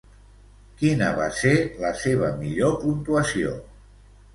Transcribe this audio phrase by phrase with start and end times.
[0.79, 1.53] Quina va ser
[1.85, 3.59] la seva millor puntuació?